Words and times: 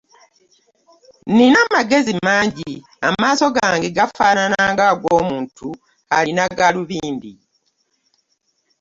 Nnina 1.29 1.57
amagezi 1.65 2.11
mangi; 2.25 2.73
amaaso 3.07 3.45
gange 3.55 3.87
gafaanana 3.97 4.61
ng'ag'omuntu 4.73 5.67
alina 6.17 6.43
gaalubindi. 6.57 7.33